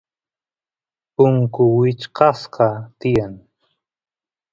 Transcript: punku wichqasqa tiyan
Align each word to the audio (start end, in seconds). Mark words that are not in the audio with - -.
punku 1.15 1.61
wichqasqa 1.77 2.67
tiyan 2.99 3.33